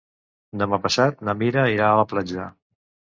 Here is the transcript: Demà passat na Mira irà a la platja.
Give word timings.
Demà 0.61 0.79
passat 0.85 1.21
na 1.29 1.35
Mira 1.41 1.65
irà 1.73 1.91
a 1.91 1.99
la 1.99 2.07
platja. 2.15 2.47